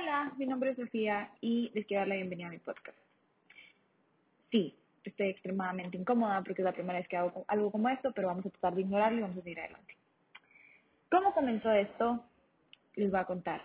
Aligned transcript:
Hola, 0.00 0.32
mi 0.38 0.46
nombre 0.46 0.70
es 0.70 0.76
Sofía 0.78 1.30
y 1.42 1.70
les 1.74 1.84
quiero 1.84 2.00
dar 2.00 2.08
la 2.08 2.14
bienvenida 2.14 2.46
a 2.46 2.50
mi 2.50 2.58
podcast. 2.58 2.96
Sí, 4.50 4.74
estoy 5.04 5.28
extremadamente 5.28 5.98
incómoda 5.98 6.42
porque 6.42 6.62
es 6.62 6.64
la 6.64 6.72
primera 6.72 6.98
vez 6.98 7.06
que 7.06 7.18
hago 7.18 7.44
algo 7.48 7.70
como 7.70 7.90
esto, 7.90 8.10
pero 8.12 8.28
vamos 8.28 8.46
a 8.46 8.50
tratar 8.50 8.74
de 8.76 8.80
ignorarlo 8.80 9.18
y 9.18 9.22
vamos 9.22 9.36
a 9.36 9.42
seguir 9.42 9.60
adelante. 9.60 9.94
¿Cómo 11.10 11.34
comenzó 11.34 11.70
esto? 11.72 12.24
Les 12.94 13.10
voy 13.10 13.20
a 13.20 13.24
contar. 13.24 13.60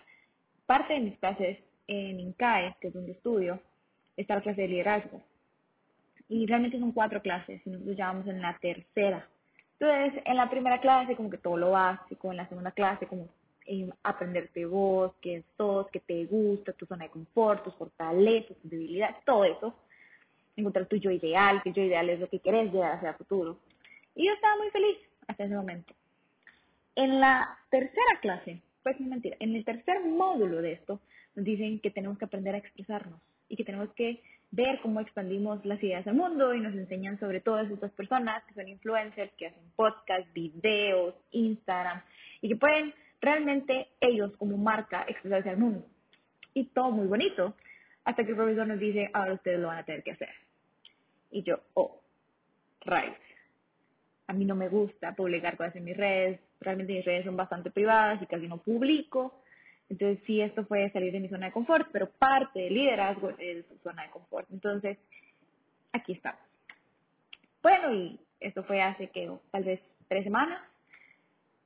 Parte 0.65 0.95
de 0.95 0.99
mis 0.99 1.17
clases 1.19 1.57
en 1.87 2.19
INCAE, 2.19 2.75
que 2.81 2.89
es 2.89 2.93
donde 2.93 3.13
estudio, 3.13 3.61
está 4.17 4.35
la 4.35 4.41
clase 4.41 4.63
de 4.63 4.67
liderazgo. 4.67 5.21
Y 6.27 6.45
realmente 6.47 6.79
son 6.79 6.91
cuatro 6.91 7.21
clases 7.21 7.65
y 7.65 7.69
nosotros 7.69 7.95
ya 7.95 8.07
vamos 8.07 8.27
en 8.27 8.41
la 8.41 8.57
tercera. 8.57 9.25
Entonces, 9.79 10.21
en 10.25 10.35
la 10.35 10.49
primera 10.49 10.81
clase 10.81 11.15
como 11.15 11.29
que 11.29 11.37
todo 11.37 11.55
lo 11.55 11.71
básico, 11.71 12.31
en 12.31 12.37
la 12.37 12.49
segunda 12.49 12.71
clase 12.71 13.07
como 13.07 13.29
aprenderte 14.03 14.65
vos, 14.65 15.13
qué 15.21 15.43
sos, 15.57 15.87
qué 15.91 15.99
te 15.99 16.25
gusta, 16.25 16.73
tu 16.73 16.85
zona 16.85 17.05
de 17.05 17.11
confort, 17.11 17.63
tus 17.63 17.75
fortalezas, 17.75 18.57
tus 18.57 18.71
debilidades, 18.71 19.17
todo 19.25 19.45
eso. 19.45 19.75
Encontrar 20.55 20.85
tu 20.85 20.95
yo 20.95 21.11
ideal, 21.11 21.61
que 21.63 21.73
yo 21.73 21.81
ideal 21.81 22.09
es 22.09 22.19
lo 22.19 22.29
que 22.29 22.39
querés 22.39 22.71
llegar 22.71 22.93
hacia 22.93 23.09
el 23.09 23.15
futuro. 23.15 23.59
Y 24.15 24.27
yo 24.27 24.33
estaba 24.33 24.55
muy 24.57 24.69
feliz 24.69 24.97
hasta 25.27 25.45
ese 25.45 25.55
momento. 25.55 25.93
En 26.95 27.19
la 27.19 27.57
tercera 27.69 28.19
clase, 28.21 28.61
pues 28.83 28.95
es 28.99 29.05
mentira, 29.05 29.35
en 29.39 29.55
el 29.55 29.65
tercer 29.65 29.99
módulo 30.05 30.61
de 30.61 30.73
esto, 30.73 31.01
nos 31.35 31.43
dicen 31.43 31.79
que 31.79 31.91
tenemos 31.91 32.17
que 32.17 32.25
aprender 32.25 32.55
a 32.55 32.59
expresarnos 32.59 33.19
y 33.49 33.57
que 33.57 33.65
tenemos 33.65 33.91
que 33.93 34.21
ver 34.51 34.79
cómo 34.81 35.01
expandimos 35.01 35.65
las 35.65 35.83
ideas 35.83 36.07
al 36.07 36.15
mundo 36.15 36.53
y 36.53 36.61
nos 36.61 36.73
enseñan 36.73 37.19
sobre 37.19 37.41
todas 37.41 37.69
estas 37.69 37.91
personas 37.91 38.43
que 38.45 38.53
son 38.53 38.69
influencers, 38.69 39.33
que 39.33 39.47
hacen 39.47 39.63
podcasts, 39.75 40.31
videos, 40.33 41.13
Instagram 41.31 42.01
y 42.41 42.49
que 42.49 42.55
pueden 42.55 42.93
realmente 43.25 43.89
ellos 43.99 44.31
como 44.37 44.55
marca 44.57 45.03
expresarse 45.07 45.49
al 45.49 45.57
mundo. 45.57 45.85
Y 46.53 46.65
todo 46.65 46.91
muy 46.91 47.07
bonito, 47.07 47.55
hasta 48.05 48.23
que 48.23 48.29
el 48.29 48.37
profesor 48.37 48.67
nos 48.67 48.79
dice, 48.79 49.09
ahora 49.13 49.33
ustedes 49.33 49.59
lo 49.59 49.67
van 49.67 49.79
a 49.79 49.83
tener 49.83 50.03
que 50.03 50.11
hacer. 50.11 50.29
Y 51.31 51.43
yo, 51.43 51.59
oh, 51.73 51.99
right. 52.85 53.15
A 54.27 54.33
mí 54.33 54.45
no 54.45 54.55
me 54.55 54.69
gusta 54.69 55.13
publicar 55.15 55.57
cosas 55.57 55.75
en 55.75 55.83
mis 55.83 55.97
redes, 55.97 56.39
realmente 56.61 56.93
mis 56.93 57.05
redes 57.05 57.25
son 57.25 57.35
bastante 57.35 57.71
privadas 57.71 58.21
y 58.21 58.27
casi 58.27 58.47
no 58.47 58.57
publico. 58.57 59.41
Entonces 59.89 60.19
sí, 60.25 60.41
esto 60.41 60.65
fue 60.65 60.89
salir 60.91 61.11
de 61.11 61.19
mi 61.19 61.29
zona 61.29 61.47
de 61.47 61.51
confort, 61.51 61.89
pero 61.91 62.09
parte 62.09 62.59
del 62.59 62.73
liderazgo 62.73 63.31
es 63.37 63.65
su 63.67 63.77
zona 63.79 64.03
de 64.03 64.09
confort. 64.09 64.47
Entonces, 64.51 64.97
aquí 65.91 66.13
estamos. 66.13 66.41
Bueno, 67.61 67.93
y 67.93 68.19
esto 68.39 68.63
fue 68.63 68.81
hace 68.81 69.09
que 69.09 69.31
tal 69.51 69.63
vez 69.63 69.79
tres 70.07 70.23
semanas. 70.23 70.61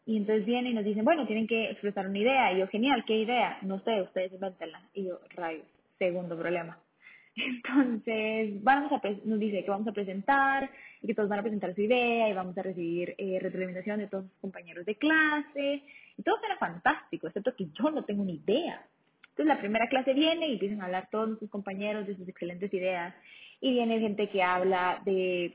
Y 0.09 0.17
entonces 0.17 0.43
vienen 0.43 0.71
y 0.71 0.73
nos 0.73 0.85
dicen, 0.85 1.05
bueno, 1.05 1.27
tienen 1.27 1.45
que 1.45 1.69
expresar 1.69 2.07
una 2.07 2.17
idea. 2.17 2.51
Y 2.51 2.57
yo, 2.57 2.67
genial, 2.67 3.05
¿qué 3.05 3.15
idea? 3.15 3.59
No 3.61 3.79
sé, 3.81 4.01
ustedes 4.01 4.33
inventenla. 4.33 4.81
Y 4.95 5.03
yo, 5.05 5.19
rayos, 5.35 5.67
segundo 5.99 6.35
problema. 6.35 6.79
Entonces, 7.35 8.63
vamos 8.63 8.91
a 8.91 9.07
nos 9.25 9.39
dice 9.39 9.63
que 9.63 9.69
vamos 9.69 9.87
a 9.87 9.91
presentar 9.91 10.67
y 11.03 11.05
que 11.05 11.13
todos 11.13 11.29
van 11.29 11.37
a 11.37 11.43
presentar 11.43 11.75
su 11.75 11.81
idea 11.81 12.27
y 12.27 12.33
vamos 12.33 12.57
a 12.57 12.63
recibir 12.63 13.13
eh, 13.19 13.37
retroalimentación 13.39 13.99
de 13.99 14.07
todos 14.07 14.25
sus 14.25 14.39
compañeros 14.39 14.83
de 14.87 14.95
clase. 14.95 15.83
Y 16.17 16.23
todo 16.23 16.39
será 16.41 16.57
fantástico, 16.57 17.27
excepto 17.27 17.55
que 17.55 17.67
yo 17.67 17.91
no 17.91 18.03
tengo 18.03 18.25
ni 18.25 18.41
idea. 18.43 18.83
Entonces, 19.21 19.45
la 19.45 19.59
primera 19.59 19.87
clase 19.89 20.15
viene 20.15 20.47
y 20.47 20.53
empiezan 20.53 20.81
a 20.81 20.85
hablar 20.85 21.07
todos 21.11 21.37
sus 21.37 21.51
compañeros 21.51 22.07
de 22.07 22.15
sus 22.15 22.27
excelentes 22.27 22.73
ideas. 22.73 23.13
Y 23.61 23.73
viene 23.73 23.99
gente 23.99 24.27
que 24.29 24.41
habla 24.41 25.03
de 25.05 25.53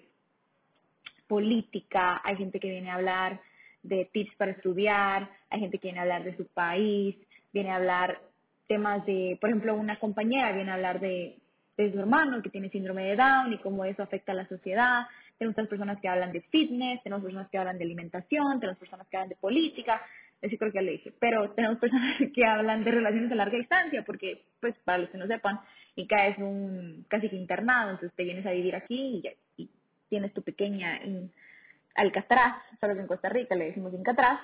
política, 1.27 2.21
hay 2.23 2.37
gente 2.37 2.61
que 2.61 2.71
viene 2.71 2.93
a 2.93 2.95
hablar 2.95 3.41
de 3.85 4.07
tips 4.13 4.35
para 4.37 4.51
estudiar, 4.51 5.31
hay 5.51 5.61
gente 5.61 5.79
que 5.79 5.89
viene 5.89 6.01
a 6.01 6.03
hablar 6.03 6.25
de 6.25 6.37
su 6.37 6.47
país, 6.47 7.17
viene 7.53 7.71
a 7.71 7.77
hablar 7.77 8.19
temas 8.67 9.05
de, 9.07 9.39
por 9.41 9.51
ejemplo, 9.51 9.77
una 9.77 9.99
compañera 9.99 10.53
viene 10.53 10.71
a 10.71 10.75
hablar 10.75 10.99
de, 10.99 11.39
de 11.77 11.93
su 11.93 11.99
hermano 12.01 12.43
que 12.43 12.51
tiene 12.51 12.71
síndrome 12.71 13.05
de 13.05 13.17
Down 13.17 13.53
y 13.53 13.59
cómo 13.59 13.85
eso 13.85 14.03
afecta 14.03 14.33
a 14.33 14.37
la 14.37 14.49
sociedad. 14.49 15.07
Tenemos 15.39 15.55
otras 15.55 15.69
personas 15.69 16.01
que 16.01 16.09
hablan 16.09 16.33
de 16.33 16.41
fitness, 16.43 17.03
tenemos 17.03 17.23
personas 17.23 17.49
que 17.51 17.59
hablan 17.59 17.79
de 17.79 17.85
alimentación, 17.85 18.59
tenemos 18.59 18.79
personas 18.79 19.07
que 19.09 19.17
hablan 19.17 19.29
de 19.29 19.37
política, 19.37 20.01
eso 20.41 20.57
creo 20.59 20.73
que 20.73 20.79
ya 20.79 20.83
le 20.83 20.93
dije, 20.93 21.13
pero 21.19 21.51
tenemos 21.51 21.79
personas 21.81 22.17
que 22.33 22.45
hablan 22.45 22.85
de 22.85 22.91
relaciones 22.91 23.33
a 23.33 23.35
larga 23.35 23.59
distancia, 23.59 24.03
porque, 24.05 24.45
pues, 24.61 24.75
para 24.85 24.99
los 24.99 25.11
que 25.11 25.19
no 25.19 25.27
sepan, 25.27 25.61
ICA 25.97 26.29
es 26.29 26.39
un 26.39 27.05
casi 27.09 27.29
que 27.29 27.37
internado, 27.37 27.91
entonces 27.91 28.17
te 28.17 28.25
vienes 28.25 28.47
a 28.47 28.53
vivir 28.53 28.75
aquí 28.75 29.23
y, 29.57 29.63
y 29.63 29.71
tienes 30.09 30.33
tu 30.33 30.43
pequeña 30.43 31.01
Alcatraz, 31.95 32.57
sabes 32.81 32.99
en 32.99 33.07
Costa 33.07 33.29
Rica 33.29 33.55
le 33.55 33.67
decimos 33.67 33.95
Alcatraz, 33.95 34.41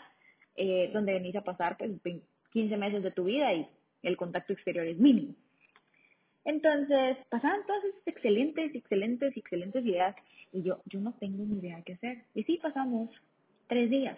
eh, 0.56 0.90
donde 0.92 1.12
venís 1.12 1.34
a 1.36 1.42
pasar 1.42 1.76
pues 1.76 1.90
15 2.52 2.76
meses 2.76 3.02
de 3.02 3.10
tu 3.10 3.24
vida 3.24 3.52
y 3.52 3.66
el 4.02 4.16
contacto 4.16 4.52
exterior 4.52 4.86
es 4.86 4.98
mínimo. 4.98 5.34
Entonces, 6.44 7.18
pasaban 7.28 7.66
todas 7.66 7.84
esas 7.84 8.06
excelentes, 8.06 8.74
excelentes, 8.74 9.36
excelentes 9.36 9.84
ideas 9.84 10.16
y 10.52 10.62
yo, 10.62 10.80
yo 10.86 11.00
no 11.00 11.12
tengo 11.20 11.44
ni 11.44 11.58
idea 11.58 11.82
qué 11.84 11.94
hacer. 11.94 12.24
Y 12.34 12.44
sí, 12.44 12.58
pasamos 12.62 13.10
tres 13.68 13.90
días 13.90 14.16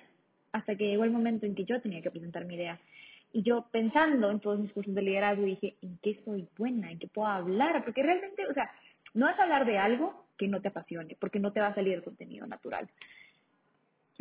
hasta 0.53 0.76
que 0.76 0.87
llegó 0.87 1.04
el 1.04 1.10
momento 1.10 1.47
en 1.47 1.54
que 1.54 1.64
yo 1.64 1.81
tenía 1.81 2.03
que 2.03 2.10
presentar 2.10 2.44
mi 2.44 2.54
idea. 2.54 2.78
Y 3.32 3.43
yo 3.43 3.66
pensando 3.72 4.31
en 4.31 4.41
todos 4.41 4.60
mis 4.60 4.72
cursos 4.72 4.94
de 4.94 5.03
liderazgo 5.03 5.44
dije, 5.44 5.76
¿en 5.81 5.99
qué 6.03 6.20
soy 6.25 6.47
buena? 6.59 6.93
¿En 6.93 6.99
qué 6.99 7.09
puedo 7.09 7.28
hablar? 7.28 7.82
Porque 7.84 8.03
realmente, 8.03 8.47
o 8.47 8.53
sea, 8.53 8.70
no 9.14 9.28
es 9.28 9.38
hablar 9.38 9.64
de 9.64 9.78
algo 9.78 10.26
que 10.37 10.49
no 10.49 10.60
te 10.60 10.69
apasione, 10.69 11.16
porque 11.19 11.38
no 11.38 11.53
te 11.53 11.60
va 11.60 11.69
a 11.69 11.75
salir 11.75 11.94
el 11.94 12.03
contenido 12.03 12.47
natural. 12.47 12.88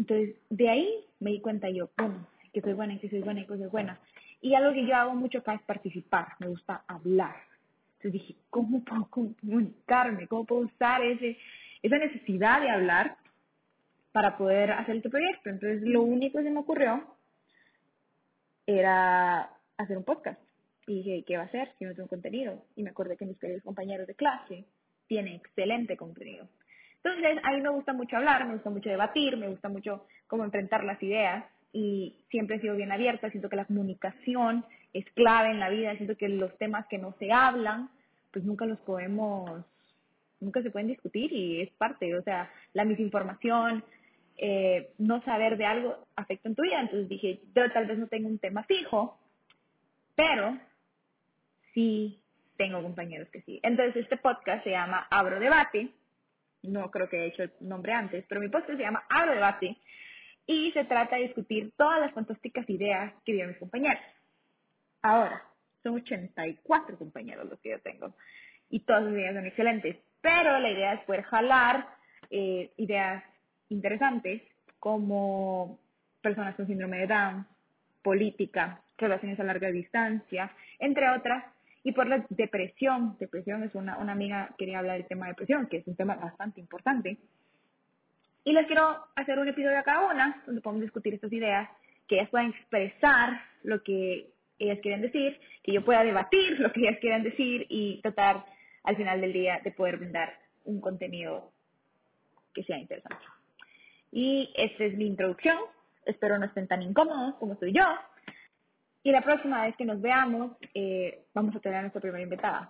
Entonces, 0.01 0.35
de 0.49 0.67
ahí 0.67 1.05
me 1.19 1.29
di 1.29 1.41
cuenta 1.41 1.69
yo, 1.69 1.91
bueno, 1.95 2.27
que 2.51 2.59
soy 2.61 2.73
buena, 2.73 2.97
que 2.99 3.07
soy 3.07 3.21
buena, 3.21 3.45
que 3.45 3.55
soy 3.55 3.67
buena. 3.67 3.99
Y 4.41 4.55
algo 4.55 4.73
que 4.73 4.87
yo 4.87 4.95
hago 4.95 5.13
mucho 5.13 5.37
acá 5.37 5.53
es 5.53 5.61
participar, 5.61 6.29
me 6.39 6.47
gusta 6.47 6.83
hablar. 6.87 7.35
Entonces 7.97 8.13
dije, 8.13 8.35
¿cómo 8.49 8.83
puedo 8.83 9.07
comunicarme? 9.11 10.27
¿Cómo 10.27 10.45
puedo 10.45 10.61
usar 10.61 11.03
ese, 11.03 11.37
esa 11.83 11.99
necesidad 11.99 12.61
de 12.61 12.71
hablar 12.71 13.15
para 14.11 14.39
poder 14.39 14.71
hacer 14.71 14.95
este 14.95 15.11
proyecto? 15.11 15.51
Entonces, 15.51 15.83
lo 15.83 16.01
único 16.01 16.39
que 16.39 16.45
se 16.45 16.49
me 16.49 16.61
ocurrió 16.61 17.05
era 18.65 19.51
hacer 19.77 19.97
un 19.97 20.03
podcast. 20.03 20.41
Y 20.87 20.95
dije, 20.95 21.23
¿qué 21.27 21.37
va 21.37 21.43
a 21.43 21.45
hacer 21.45 21.73
si 21.77 21.85
no 21.85 21.93
tengo 21.93 22.09
contenido? 22.09 22.65
Y 22.75 22.81
me 22.81 22.89
acordé 22.89 23.17
que 23.17 23.27
mis 23.27 23.37
compañeros 23.63 24.07
de 24.07 24.15
clase 24.15 24.65
tienen 25.05 25.35
excelente 25.35 25.95
contenido. 25.95 26.47
Entonces, 27.03 27.43
a 27.43 27.51
mí 27.51 27.61
me 27.61 27.69
gusta 27.69 27.93
mucho 27.93 28.17
hablar, 28.17 28.45
me 28.45 28.53
gusta 28.53 28.69
mucho 28.69 28.89
debatir, 28.89 29.37
me 29.37 29.47
gusta 29.47 29.69
mucho 29.69 30.05
cómo 30.27 30.43
enfrentar 30.43 30.83
las 30.83 31.01
ideas 31.01 31.45
y 31.73 32.15
siempre 32.29 32.57
he 32.57 32.61
sido 32.61 32.75
bien 32.75 32.91
abierta, 32.91 33.29
siento 33.29 33.49
que 33.49 33.55
la 33.55 33.65
comunicación 33.65 34.65
es 34.93 35.05
clave 35.13 35.51
en 35.51 35.59
la 35.59 35.69
vida, 35.69 35.95
siento 35.95 36.17
que 36.17 36.29
los 36.29 36.55
temas 36.57 36.85
que 36.87 36.97
no 36.97 37.15
se 37.17 37.31
hablan, 37.31 37.89
pues 38.31 38.45
nunca 38.45 38.65
los 38.65 38.79
podemos, 38.79 39.65
nunca 40.39 40.61
se 40.61 40.69
pueden 40.69 40.89
discutir 40.89 41.31
y 41.31 41.61
es 41.61 41.71
parte, 41.71 42.15
o 42.15 42.23
sea, 42.23 42.51
la 42.73 42.85
misinformación, 42.85 43.83
eh, 44.37 44.91
no 44.97 45.23
saber 45.23 45.57
de 45.57 45.65
algo 45.65 46.07
afecta 46.15 46.49
en 46.49 46.55
tu 46.55 46.63
vida, 46.63 46.81
entonces 46.81 47.09
dije, 47.09 47.41
yo 47.55 47.71
tal 47.71 47.85
vez 47.85 47.97
no 47.97 48.07
tengo 48.07 48.27
un 48.27 48.39
tema 48.39 48.63
fijo, 48.63 49.17
pero 50.15 50.57
sí 51.73 52.19
tengo 52.57 52.81
compañeros 52.81 53.29
que 53.29 53.41
sí. 53.41 53.59
Entonces 53.63 54.03
este 54.03 54.17
podcast 54.17 54.63
se 54.63 54.71
llama 54.71 55.07
Abro 55.09 55.39
Debate, 55.39 55.89
no 56.63 56.91
creo 56.91 57.09
que 57.09 57.17
he 57.17 57.27
hecho 57.27 57.43
el 57.43 57.51
nombre 57.59 57.93
antes, 57.93 58.25
pero 58.27 58.41
mi 58.41 58.49
podcast 58.49 58.77
se 58.77 58.83
llama 58.83 59.03
Abro 59.09 59.33
Debate 59.33 59.77
y 60.45 60.71
se 60.71 60.85
trata 60.85 61.15
de 61.15 61.23
discutir 61.23 61.73
todas 61.77 61.99
las 61.99 62.13
fantásticas 62.13 62.69
ideas 62.69 63.13
que 63.25 63.33
vienen 63.33 63.51
mis 63.51 63.59
compañeros. 63.59 64.03
Ahora, 65.01 65.43
son 65.83 65.95
84 65.95 66.97
compañeros 66.97 67.49
los 67.49 67.59
que 67.59 67.69
yo 67.71 67.79
tengo 67.81 68.13
y 68.69 68.81
todas 68.81 69.03
sus 69.03 69.13
ideas 69.13 69.35
son 69.35 69.45
excelentes, 69.45 69.97
pero 70.21 70.59
la 70.59 70.69
idea 70.69 70.93
es 70.93 71.03
poder 71.05 71.23
jalar 71.23 71.87
eh, 72.29 72.71
ideas 72.77 73.23
interesantes 73.69 74.41
como 74.79 75.79
personas 76.21 76.55
con 76.55 76.67
síndrome 76.67 76.99
de 76.99 77.07
Down, 77.07 77.47
política, 78.03 78.81
relaciones 78.97 79.39
a 79.39 79.43
larga 79.43 79.71
distancia, 79.71 80.51
entre 80.79 81.09
otras, 81.09 81.43
y 81.83 81.91
por 81.93 82.07
la 82.07 82.25
depresión, 82.29 83.17
depresión 83.19 83.63
es 83.63 83.73
una, 83.73 83.97
una 83.97 84.11
amiga 84.11 84.53
quería 84.57 84.79
hablar 84.79 84.97
del 84.97 85.07
tema 85.07 85.25
de 85.25 85.31
depresión, 85.31 85.67
que 85.67 85.77
es 85.77 85.87
un 85.87 85.95
tema 85.95 86.15
bastante 86.15 86.59
importante. 86.59 87.17
Y 88.43 88.53
les 88.53 88.67
quiero 88.67 88.97
hacer 89.15 89.39
un 89.39 89.47
episodio 89.47 89.79
a 89.79 89.83
cada 89.83 90.11
una, 90.11 90.43
donde 90.45 90.61
podemos 90.61 90.81
discutir 90.81 91.13
estas 91.13 91.31
ideas, 91.33 91.69
que 92.07 92.15
ellas 92.15 92.29
puedan 92.29 92.49
expresar 92.49 93.41
lo 93.63 93.81
que 93.83 94.31
ellas 94.59 94.79
quieren 94.81 95.01
decir, 95.01 95.39
que 95.63 95.73
yo 95.73 95.83
pueda 95.83 96.03
debatir 96.03 96.59
lo 96.59 96.71
que 96.71 96.81
ellas 96.81 96.99
quieran 96.99 97.23
decir 97.23 97.65
y 97.69 98.01
tratar 98.01 98.45
al 98.83 98.95
final 98.95 99.21
del 99.21 99.33
día 99.33 99.59
de 99.63 99.71
poder 99.71 99.97
brindar 99.97 100.33
un 100.65 100.81
contenido 100.81 101.51
que 102.53 102.63
sea 102.63 102.77
interesante. 102.77 103.23
Y 104.11 104.51
esta 104.55 104.83
es 104.83 104.95
mi 104.97 105.07
introducción. 105.07 105.57
Espero 106.05 106.37
no 106.37 106.45
estén 106.45 106.67
tan 106.67 106.81
incómodos 106.81 107.35
como 107.35 107.53
estoy 107.53 107.73
yo. 107.73 107.83
Y 109.03 109.11
la 109.11 109.21
próxima 109.21 109.63
vez 109.63 109.75
que 109.75 109.85
nos 109.85 109.99
veamos, 110.01 110.51
eh, 110.73 111.25
vamos 111.33 111.55
a 111.55 111.59
tener 111.59 111.79
a 111.79 111.81
nuestra 111.81 112.01
primera 112.01 112.23
invitada, 112.23 112.69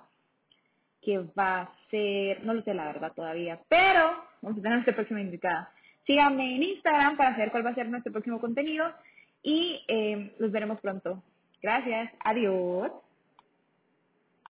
que 1.02 1.20
va 1.38 1.62
a 1.62 1.72
ser, 1.90 2.44
no 2.46 2.54
lo 2.54 2.62
sé 2.64 2.74
la 2.74 2.86
verdad 2.86 3.12
todavía, 3.14 3.60
pero 3.68 4.24
vamos 4.42 4.58
a 4.58 4.62
tener 4.62 4.74
a 4.74 4.76
nuestra 4.76 4.96
próxima 4.96 5.22
invitada. 5.22 5.72
Síganme 6.06 6.56
en 6.56 6.64
Instagram 6.64 7.18
para 7.18 7.32
saber 7.32 7.52
cuál 7.52 7.66
va 7.66 7.72
a 7.72 7.76
ser 7.76 7.90
nuestro 7.90 8.12
próximo 8.12 8.40
contenido 8.40 8.92
y 9.44 9.84
eh, 9.88 10.34
los 10.40 10.52
veremos 10.52 10.80
pronto. 10.80 11.22
Gracias, 11.62 12.12
adiós. 12.24 12.92